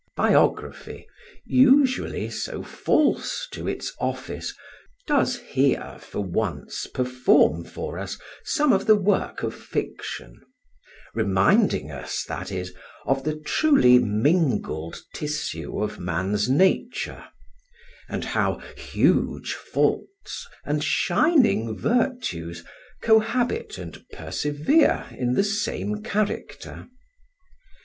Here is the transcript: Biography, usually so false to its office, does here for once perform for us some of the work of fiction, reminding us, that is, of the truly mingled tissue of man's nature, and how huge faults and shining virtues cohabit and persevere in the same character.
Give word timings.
Biography, 0.15 1.05
usually 1.45 2.27
so 2.31 2.63
false 2.63 3.47
to 3.51 3.67
its 3.67 3.93
office, 3.99 4.51
does 5.05 5.37
here 5.37 5.99
for 5.99 6.21
once 6.21 6.87
perform 6.87 7.63
for 7.65 7.99
us 7.99 8.17
some 8.43 8.73
of 8.73 8.87
the 8.87 8.95
work 8.95 9.43
of 9.43 9.53
fiction, 9.53 10.41
reminding 11.13 11.91
us, 11.91 12.23
that 12.27 12.51
is, 12.51 12.73
of 13.05 13.23
the 13.23 13.35
truly 13.41 13.99
mingled 13.99 14.97
tissue 15.13 15.79
of 15.83 15.99
man's 15.99 16.49
nature, 16.49 17.23
and 18.09 18.25
how 18.25 18.57
huge 18.75 19.53
faults 19.53 20.47
and 20.65 20.83
shining 20.83 21.77
virtues 21.77 22.63
cohabit 23.03 23.77
and 23.77 24.03
persevere 24.11 25.05
in 25.11 25.33
the 25.35 25.43
same 25.43 26.01
character. 26.01 26.87